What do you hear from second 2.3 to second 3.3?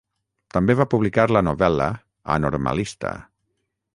"A Normalista".